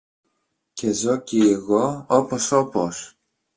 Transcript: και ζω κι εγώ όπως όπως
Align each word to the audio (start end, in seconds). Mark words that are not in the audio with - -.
και 0.73 0.91
ζω 0.91 1.17
κι 1.19 1.37
εγώ 1.39 2.05
όπως 2.07 2.51
όπως 2.51 3.15